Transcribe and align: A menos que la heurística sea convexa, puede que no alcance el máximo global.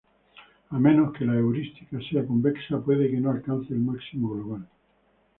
A 0.71 0.79
menos 0.79 1.13
que 1.15 1.25
la 1.25 1.35
heurística 1.35 1.99
sea 2.09 2.25
convexa, 2.25 2.81
puede 2.83 3.07
que 3.11 3.17
no 3.21 3.29
alcance 3.29 3.71
el 3.71 3.81
máximo 3.81 4.29
global. 4.31 4.65